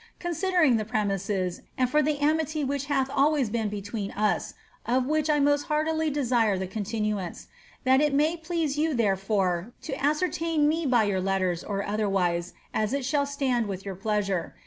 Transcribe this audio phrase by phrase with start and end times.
[0.17, 5.29] Considering the premises, and for the amity hirh hath always been between us (of which
[5.29, 7.45] I most heartily desire the con nuance),
[7.83, 12.93] that it may please you tlierefore to ascertain me by your letters or berwise, as
[12.93, 14.55] it shall stand with your pleasure.